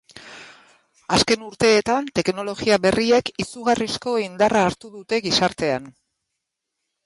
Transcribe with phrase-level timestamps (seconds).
[1.17, 5.91] Azken urteetan teknologia berriek izugarrizko indarra hartu dute gizartean.